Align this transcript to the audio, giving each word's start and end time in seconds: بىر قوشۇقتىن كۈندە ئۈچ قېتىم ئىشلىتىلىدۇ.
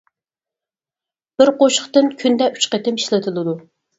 بىر 1.41 1.51
قوشۇقتىن 1.59 2.09
كۈندە 2.23 2.49
ئۈچ 2.57 2.69
قېتىم 2.75 3.01
ئىشلىتىلىدۇ. 3.01 3.57